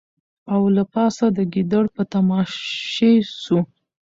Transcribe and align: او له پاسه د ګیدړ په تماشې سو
او 0.53 0.61
له 0.75 0.83
پاسه 0.93 1.25
د 1.37 1.39
ګیدړ 1.53 1.83
په 1.95 2.01
تماشې 2.13 3.13
سو 3.41 3.59